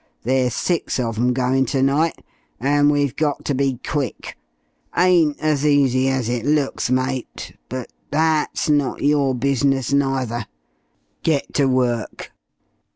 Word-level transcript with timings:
There's 0.23 0.55
six 0.55 0.99
of 0.99 1.19
'em 1.19 1.31
goin' 1.31 1.67
ternight, 1.67 2.23
and 2.59 2.89
we've 2.89 3.15
got 3.15 3.45
ter 3.45 3.53
be 3.53 3.79
quick. 3.87 4.35
Ain't 4.97 5.39
as 5.39 5.63
easy 5.63 6.09
as 6.09 6.27
it 6.27 6.43
looks, 6.43 6.89
mate, 6.89 7.55
but 7.69 7.93
that's 8.09 8.67
not 8.67 9.03
your 9.03 9.35
business 9.35 9.93
neither. 9.93 10.47
Get 11.21 11.53
ter 11.53 11.67
work!" 11.67 12.31